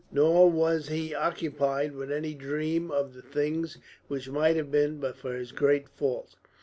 Nor 0.11 0.49
was 0.49 0.87
he 0.87 1.13
occupied 1.13 1.93
with 1.93 2.11
any 2.11 2.33
dream 2.33 2.89
of 2.89 3.13
the 3.13 3.21
things 3.21 3.77
which 4.07 4.27
might 4.29 4.55
have 4.55 4.71
been 4.71 4.99
but 4.99 5.15
for 5.15 5.35
his 5.35 5.51
great 5.51 5.87
fault. 5.87 6.37